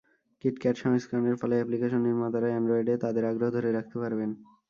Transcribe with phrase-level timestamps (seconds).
[0.43, 4.29] KitKat সংস্করণের ফলে application নির্মাতারা অ্যান্ড্রয়েডে তাদের আগ্রহ ধরে রাখতে পারবেন।